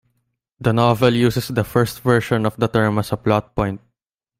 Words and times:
The 0.59 0.73
novel 0.73 1.13
uses 1.13 1.49
the 1.49 1.63
first 1.63 2.01
version 2.01 2.47
of 2.47 2.57
the 2.57 2.67
term 2.67 2.97
as 2.97 3.11
a 3.11 3.17
plot 3.17 3.55
point. 3.55 3.79